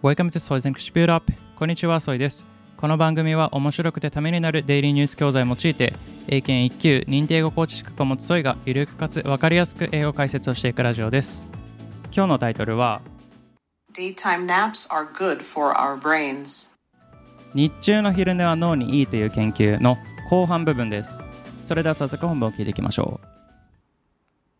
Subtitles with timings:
[0.00, 2.46] Welcome to Soy's English Build Up こんにちは、ソイです。
[2.76, 5.92] この番組は面白くてためになるデイリーニュース教材を用いて、
[6.28, 11.48] 英検1級認定英語コーチ資格を持つソイがゆるくかつ分かりやすく英語解説をしていくラジオです。
[12.12, 13.00] 今日のタイトルは、
[13.92, 16.76] Daytime naps are good for our brains.
[17.52, 19.96] 日中の昼寝は脳にいいという研究の
[20.30, 21.20] 後半部分です。
[21.64, 23.26] それでは早速本文を聞いていきましょう。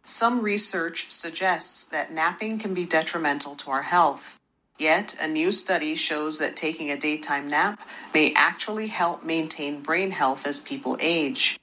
[0.04, 4.36] Some research suggests that napping can be detrimental to our health.
[4.78, 7.80] Yet, a new study shows that taking a daytime nap
[8.14, 11.58] may actually help maintain brain health as people age.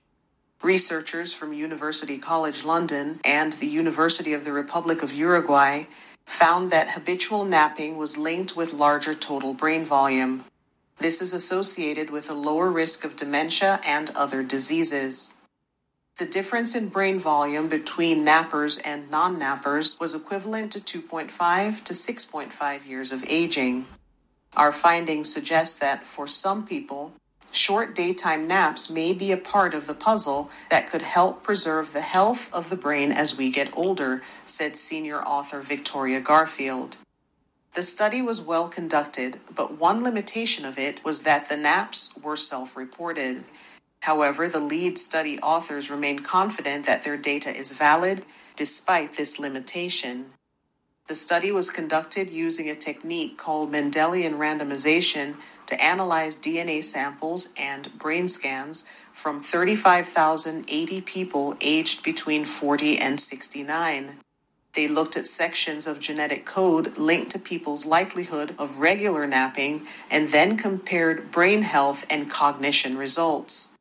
[0.62, 5.86] Researchers from University College London and the University of the Republic of Uruguay
[6.26, 10.44] found that habitual napping was linked with larger total brain volume.
[10.98, 15.45] This is associated with a lower risk of dementia and other diseases.
[16.18, 21.94] The difference in brain volume between nappers and non nappers was equivalent to 2.5 to
[21.94, 23.86] 6.5 years of aging.
[24.56, 27.12] Our findings suggest that for some people,
[27.52, 32.00] short daytime naps may be a part of the puzzle that could help preserve the
[32.00, 36.96] health of the brain as we get older, said senior author Victoria Garfield.
[37.74, 42.38] The study was well conducted, but one limitation of it was that the naps were
[42.38, 43.44] self reported.
[44.06, 48.24] However, the lead study authors remain confident that their data is valid
[48.56, 50.28] despite this limitation.
[51.08, 57.98] The study was conducted using a technique called Mendelian randomization to analyze DNA samples and
[57.98, 64.18] brain scans from 35,080 people aged between 40 and 69.
[64.74, 70.28] They looked at sections of genetic code linked to people's likelihood of regular napping and
[70.28, 73.75] then compared brain health and cognition results.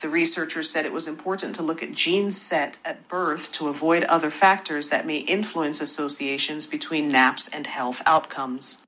[0.00, 4.04] The researchers said it was important to look at genes set at birth to avoid
[4.04, 8.84] other factors that may influence associations between naps and health outcomes.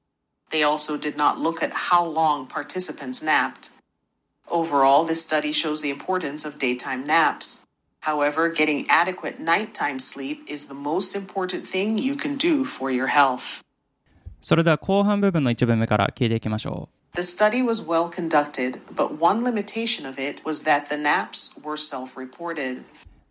[0.51, 3.71] They also did not look at how long participants napped.
[4.51, 7.65] Overall, this study shows the importance of daytime naps.
[8.01, 13.09] However, getting adequate nighttime sleep is the most important thing you can do for your
[13.09, 13.63] health.
[14.41, 16.97] それでは後半部分の一文目から聞いていきましょう。
[17.15, 21.79] The study was well conducted, but one limitation of it was that the naps were
[21.79, 22.85] self reported.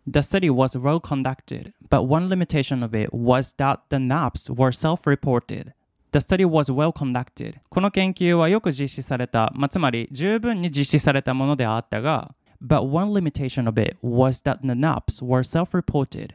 [0.06, 4.72] The study was well conducted, but one limitation of it was that the naps were
[4.72, 5.72] self reported.
[6.12, 7.60] The study was well conducted.
[7.68, 16.34] この研究はよく実施された、まあ、つまり十分に実施されたものであったが、but one limitation of it was that the naps were self reported.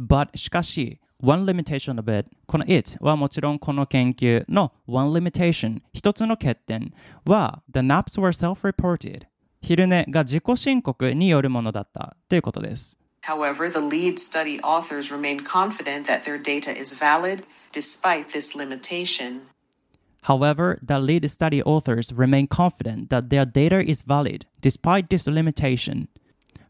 [0.00, 6.92] But しかし、 one limitation of it この it はもちろんこの研究の one limitation 一つの欠点
[7.24, 9.26] は the naps were self-reported
[9.60, 18.56] 昼寝が自己申告によるものだったということです However, the lead study authors remain confident that their data is valid despite this
[18.56, 19.42] limitation.
[20.22, 26.08] However, the lead study authors remain confident that their data is valid despite this limitation.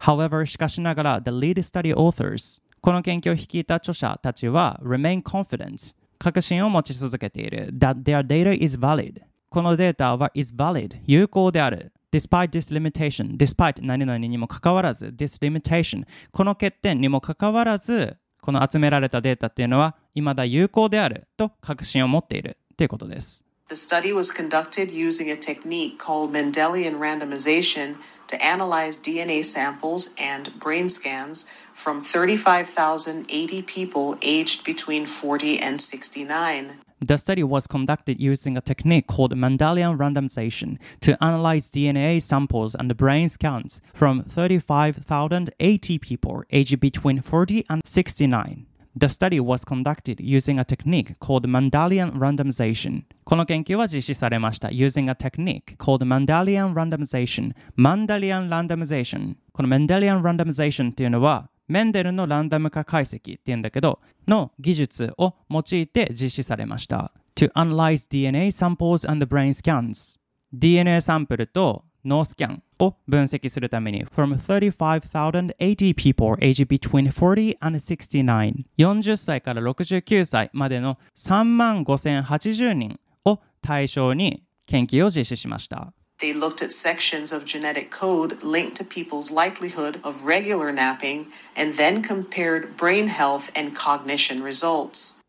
[0.01, 7.70] However, しかしながら the lead study authors この研究を率いた著者たちは remain confident 確信を持ち続けている。
[7.78, 9.22] That their data is valid.
[9.50, 11.92] このデータは is valid 有効である。
[12.12, 23.47] Despite this limitation despite 何々にもかかわらず this limitation この欠点にもかかわらずこの集められたデータっていうのは未だ有効であると確信を持っているということです。
[23.70, 27.98] The study was conducted using a technique called Mendelian randomization
[28.28, 36.78] to analyze DNA samples and brain scans from 35,080 people aged between 40 and 69.
[37.02, 42.96] The study was conducted using a technique called Mendelian randomization to analyze DNA samples and
[42.96, 48.66] brain scans from 35,080 people aged between 40 and 69.
[48.98, 53.04] The study was conducted using a technique called Mendelian randomization.
[53.26, 57.54] この研究は実施されました using a technique called Mendelian randomization.
[57.78, 59.36] Mendelian randomization.
[59.54, 67.12] この Mendelian randomization っていうのはメンデルのランダム化解析っていうんだけど、の技術を用いて実施されました。
[67.36, 70.20] to analyze DNA samples and brain scans。
[70.52, 85.93] DNA サンプルと脳スキャンを分析するために from 35,080 people aged between 40 and 69 40歳から69歳までの3万5080人を対象に研究を実施しました。
[86.19, 91.27] They looked at sections of genetic code linked to people's likelihood of regular napping
[91.57, 95.21] and then compared brain health and cognition results.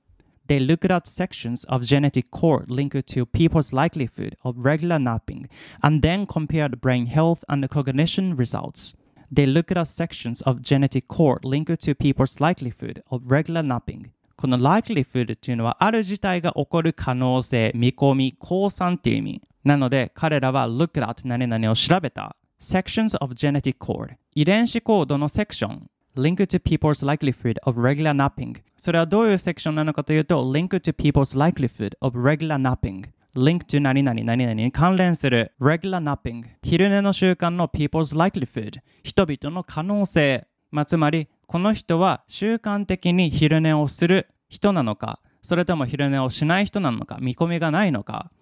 [0.48, 5.50] They looked at sections of genetic code linked to people's likelihood of regular napping
[5.81, 8.98] and then compared brain health and cognition results.
[9.31, 14.58] They looked at sections of genetic code linked to people's likelihood of regular napping この
[14.58, 19.42] likelihood っていうのはある事態が起こる可能性、見込み、降参っていう意味。
[19.64, 22.36] なので彼らは look at 何々を調べた。
[22.60, 31.38] sections of genetic code 遺伝子コードのセクション Link to people's likelihood of regular napping それはどういうセクションなのかというと Link to people's
[31.38, 48.32] likelihood of regular napping link to 何々何々に関連する regular napping 昼寝の習慣の people's likelihood 人々の可能性、まあ、つまりこの人は習慣的に昼寝をする人なのかそれとも昼寝をしない人なのか見込みがないのか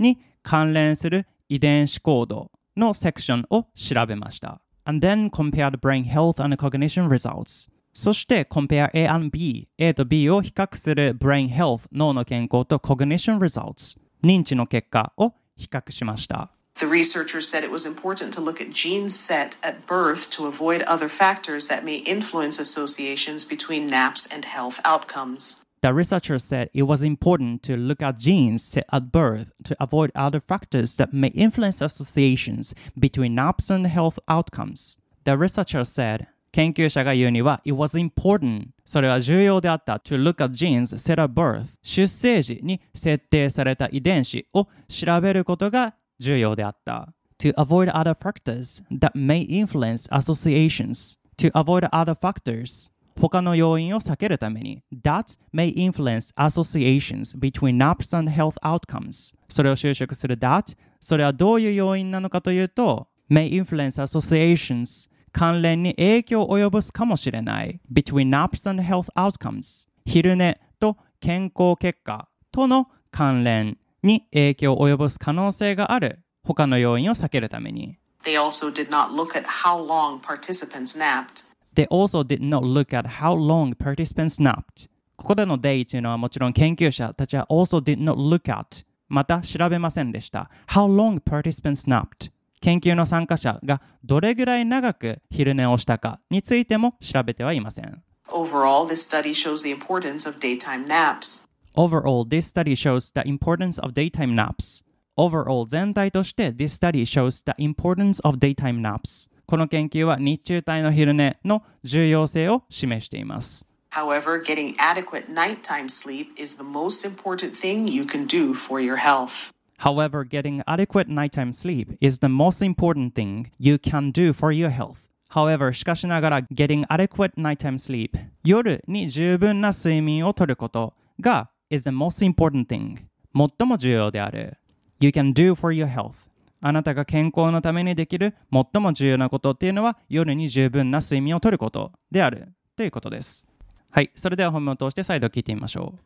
[0.00, 4.60] に関連する遺伝子コードのセクションを調べました。
[4.89, 7.69] And then compared brain health and cognition results.
[7.93, 16.51] そして compare A and B、A と B を比較する brain health 脳の健康と cognition results 認知の結果を比較しました。
[16.77, 21.07] The researchers said it was important to look at genes set at birth to avoid other
[21.07, 25.63] factors that may influence associations between naps and health outcomes.
[25.81, 30.11] The researcher said it was important to look at genes set at birth to avoid
[30.15, 34.97] other factors that may influence associations between naps and health outcomes.
[35.25, 47.13] The researcher said, 研究者が言うには、it was important それは重要であった to look at genes set at birth 出生時に設定された遺伝子を調べることが重要であった
[47.37, 55.74] to avoid other factors that may influence associations to avoid other factors 他の要因を避けるために that may
[55.74, 68.30] influence associations between naps and health outcomes それを修飾する that それはどういう要因なのかというと may influence associations 関連に影響を及ぼすかもしれない between
[68.30, 81.49] naps and health outcomes 昼寝と健康結果との関連に影響を及ぼす可能性がある他の要因を避けるために They also did not look at how long participants napped
[81.74, 84.90] They also did not look at how long participants napped.
[85.16, 90.50] ここでの they というのはもちろん研究者たちは also did not look at また調べませんでした。
[90.68, 92.30] How long participants napped
[92.60, 98.02] 研究の参加者がどれぐらい長く昼寝をしたかについても調べてはいません。
[98.28, 101.48] Overall, this study shows the importance of daytime naps.
[101.74, 104.84] Overall, this study shows the importance of daytime naps.
[105.16, 109.30] Overall, 全体として this study shows the importance of daytime naps.
[109.50, 113.66] この研究は日中帯の昼寝の重要性を示しています。
[113.90, 119.50] However, getting adequate nighttime sleep is the most important thing you can do for your health.
[119.78, 124.70] However, getting adequate nighttime sleep is the most important thing you can do for your
[124.70, 125.08] health.
[125.30, 132.98] However, しかしながら getting adequate nighttime sleep 夜に十分な睡眠をとることが is the most important thing
[133.34, 134.58] 最も重要である
[135.00, 136.29] You can do for your health
[136.60, 143.46] あなたが健康のためにできる最も重要なことっていうのは夜に十分な睡眠をとることであるということです。
[143.90, 146.00] はい、それでは本文を通して再度聞いてみましょう。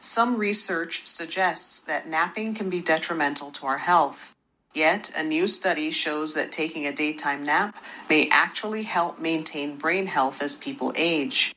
[0.00, 4.34] Some research suggests that napping can be detrimental to our health.
[4.74, 7.76] Yet, a new study shows that taking a daytime nap
[8.10, 11.54] may actually help maintain brain health as people age.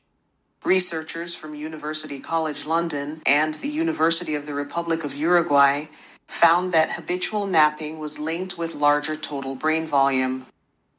[0.63, 5.88] Researchers from University College London and the University of the Republic of Uruguay
[6.27, 10.45] found that habitual napping was linked with larger total brain volume.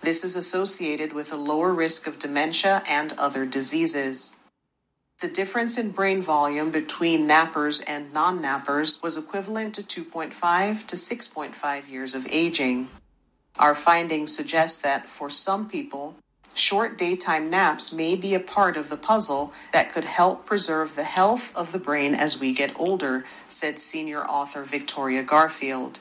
[0.01, 4.45] This is associated with a lower risk of dementia and other diseases.
[5.21, 10.97] The difference in brain volume between nappers and non nappers was equivalent to 2.5 to
[10.97, 12.89] 6.5 years of aging.
[13.59, 16.15] Our findings suggest that for some people,
[16.59, 21.05] short daytime naps may be a part of the puzzle that could help preserve the
[21.05, 26.01] health of the brain as we get older, said senior author Victoria Garfield.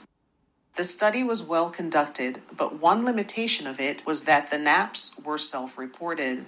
[0.75, 5.39] The study was well conducted, but one limitation of it was that the naps were
[5.39, 6.45] self reported.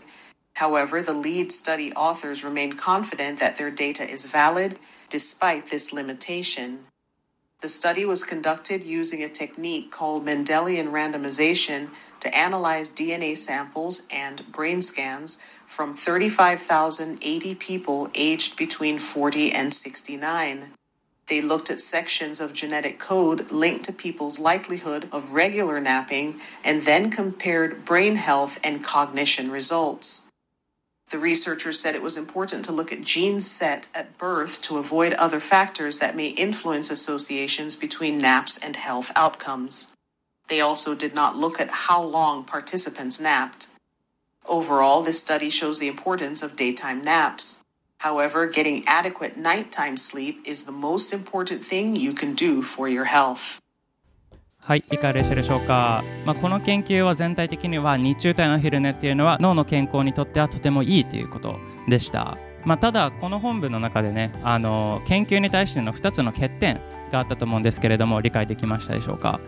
[0.55, 4.77] However, the lead study authors remain confident that their data is valid
[5.09, 6.85] despite this limitation.
[7.61, 11.89] The study was conducted using a technique called Mendelian randomization
[12.21, 20.71] to analyze DNA samples and brain scans from 35,080 people aged between 40 and 69.
[21.27, 26.81] They looked at sections of genetic code linked to people's likelihood of regular napping and
[26.81, 30.29] then compared brain health and cognition results.
[31.11, 35.13] The researchers said it was important to look at genes set at birth to avoid
[35.13, 39.95] other factors that may influence associations between naps and health outcomes.
[40.49, 43.67] They also did not look at how long participants napped.
[44.47, 47.63] Overall, this study shows the importance of daytime naps.
[47.99, 53.05] However, getting adequate nighttime sleep is the most important thing you can do for your
[53.05, 53.59] health.
[54.61, 61.55] はい、いかがでしたでしょうか、まあ、この研究は全体的には日中帯の昼寝っていうのは脳の健康にとってはとてもいいということ
[61.87, 69.39] でしたまあ、ただこの本文の中でねあの研究に対しての2つの欠点があったと思うんですけれども理解できましたでしょうか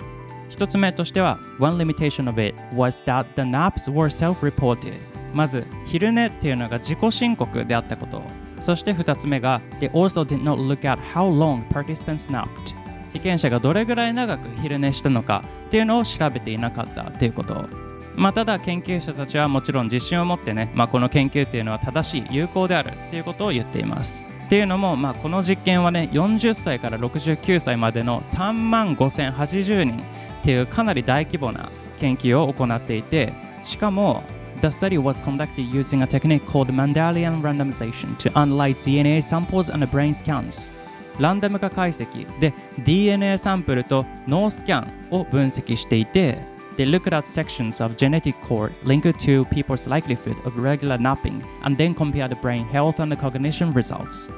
[0.62, 4.94] 1つ目としては One limitation of it was that the naps were self-reported.
[5.34, 8.22] まず昼寝っていうのが自己申告であったこと。
[8.60, 12.76] そして2つ目が They also did not look at how long participants napped.
[13.14, 17.68] 被験者がどれぐらい長く昼寝したのかっていうのを調べていなかったっていうこと。
[18.16, 24.24] まあ、ただ研究者たちはもちろん自信を持ってね、まあ、この研究っていうのは正しい有効であるっていうことを言っています。
[24.46, 30.04] っていうのも、まあ、この実験はね40歳から69歳までの3万5080人
[30.41, 33.33] っていうかなり大規模な研究を行っていて
[33.65, 34.23] しかも
[34.63, 39.87] The study was conducted using a technique called Mendelian randomization to analyze DNA samples and
[39.87, 40.73] brain scans
[41.19, 42.53] ランダム化解析で
[42.85, 46.39] DNA サンプルと脳スキャンを分析していて
[46.77, 51.77] They looked at sections of genetic code linked to people's likelihood of regular napping and
[51.77, 54.31] then compared brain health and cognition results.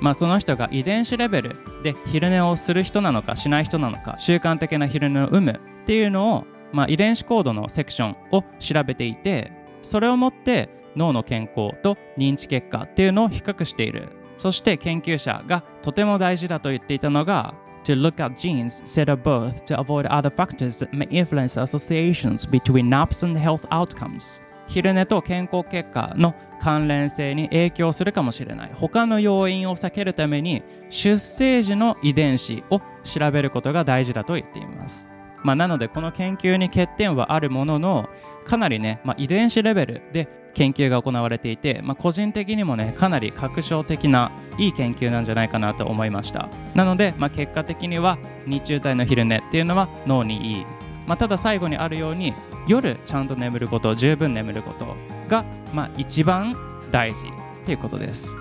[0.00, 9.52] まあその人が遺伝子レベルで昼寝をする人なのかしない人なのか習慣的な昼寝を生むっていうのを、まあ、遺伝子コードのセクションを調べていて
[9.82, 14.08] それをもって脳の健康と認知結果っていうのを比較している。
[14.40, 17.54] そして研究者がとても大事だと言っていたのが
[17.84, 22.48] to look at genes set at birth to avoid other factors that may influence associations
[22.48, 24.40] between naps and health outcomes
[24.70, 28.70] 昼寝と健康結果の関連性に影響するかもしれない。
[28.72, 35.08] 他の要因を避けるために出生時の遺伝子を調べることが大事だと言っています、
[35.42, 38.08] まあ、なのでこの研究に欠点はあるものの
[38.44, 46.48] かなりね、まあ、遺伝子レベルで研究が行われていて、まあ、個人的にもねかなり確証的ないい研究なんじゃないかなと思いました。
[46.74, 50.66] なので、まあ、結果的には日中帯の昼寝っていうのは脳にいい、
[51.06, 52.34] まあ、ただ最後にあるように
[52.70, 54.96] 夜ちゃんと眠ること十分眠ること
[55.28, 56.56] が、まあ、一番
[56.92, 57.26] 大事
[57.62, 58.36] っていうことです。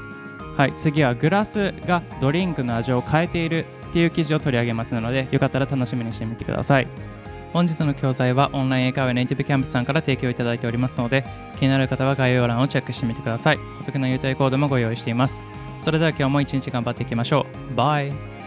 [0.55, 6.87] はい次はグラスがドリンクの味を変えているっていう記事を取り上げますのでよかったら楽しみにしてみてください。
[7.53, 11.25] 本日の教材はオンライン英会話ネイティブキャンプさんから提供いただいておりますので
[11.59, 13.59] 気になる方は概要欄をチェックしてみてください。
[13.81, 15.43] お得な優待コードもご用意しています
[15.81, 17.75] それでは今日も一日頑張っていきましょう。
[17.75, 18.38] バイ。